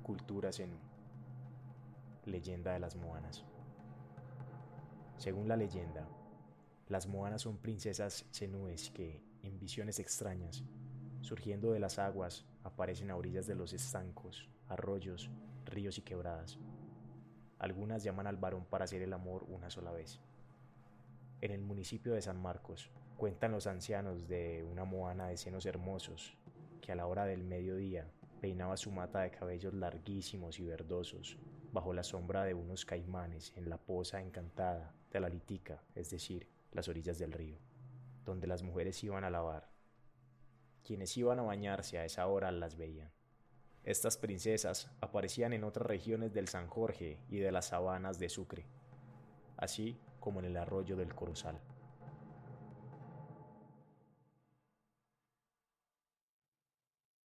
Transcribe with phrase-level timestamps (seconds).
[0.00, 0.78] culturas en
[2.24, 3.44] Leyenda de las Moanas.
[5.16, 6.08] Según la leyenda,
[6.88, 10.64] las Moanas son princesas cenúes que, en visiones extrañas,
[11.20, 15.30] surgiendo de las aguas, aparecen a orillas de los estancos, arroyos,
[15.66, 16.58] ríos y quebradas.
[17.58, 20.20] Algunas llaman al varón para hacer el amor una sola vez.
[21.42, 26.34] En el municipio de San Marcos cuentan los ancianos de una moana de senos hermosos
[26.80, 28.10] que a la hora del mediodía
[28.40, 31.36] peinaba su mata de cabellos larguísimos y verdosos
[31.72, 36.48] bajo la sombra de unos caimanes en la poza encantada de la Litica, es decir,
[36.72, 37.58] las orillas del río,
[38.24, 39.70] donde las mujeres iban a lavar.
[40.84, 43.12] Quienes iban a bañarse a esa hora las veían.
[43.84, 48.66] Estas princesas aparecían en otras regiones del San Jorge y de las sabanas de Sucre,
[49.56, 51.60] así como en el arroyo del Corozal.